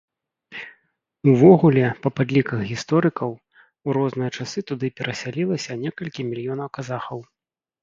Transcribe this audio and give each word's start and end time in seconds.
Увогуле, 1.33 1.83
па 2.05 2.09
падліках 2.19 2.59
гісторыкаў, 2.71 3.29
у 3.87 3.97
розныя 3.99 4.31
часы 4.41 4.59
туды 4.73 4.87
перасялілася 4.99 5.81
некалькі 5.85 6.21
мільёнаў 6.33 6.67
казахаў. 6.81 7.19